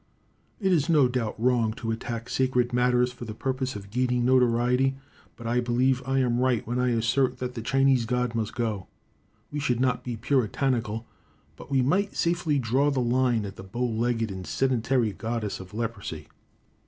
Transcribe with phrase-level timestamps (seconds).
[0.59, 4.95] It is, no doubt, wrong to attack sacred matters for the purpose of gaining notoriety;
[5.35, 8.87] but I believe I am right, when I assert that the Chinese god must go.
[9.51, 11.05] We should not be Puritanical,
[11.55, 15.71] but we might safely draw the line at the bow legged and sedentary goddess of
[15.71, 16.27] leprosy.